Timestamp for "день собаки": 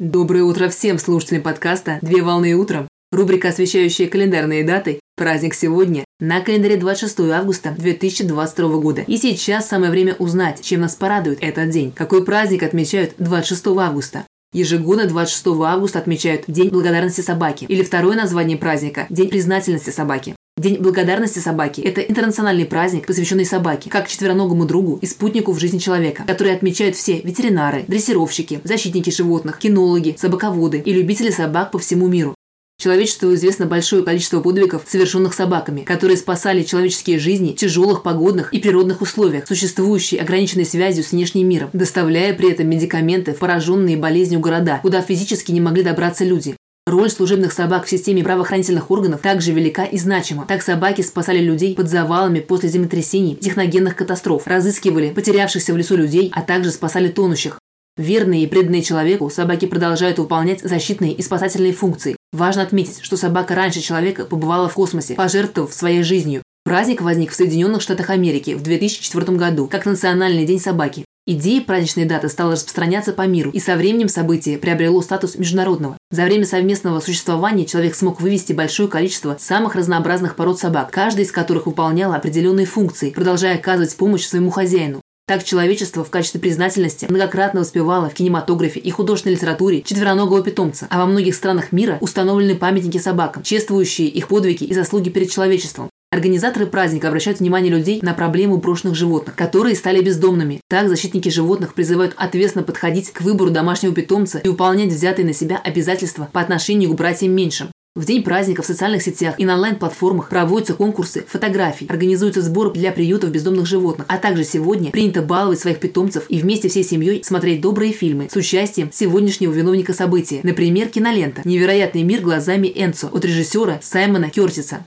70.46-71.04